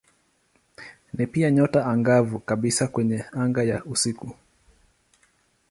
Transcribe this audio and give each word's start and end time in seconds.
Ni 1.13 1.27
pia 1.27 1.51
nyota 1.51 1.85
angavu 1.85 2.39
kabisa 2.39 2.87
kwenye 2.87 3.25
anga 3.31 3.63
ya 3.63 3.83
usiku. 3.85 4.35